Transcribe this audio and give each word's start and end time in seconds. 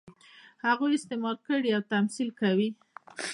هغوی 0.65 0.91
استثمار 0.97 1.35
کړي 1.47 1.69
او 1.75 1.81
تمثیل 1.93 2.29
کوي. 2.41 2.69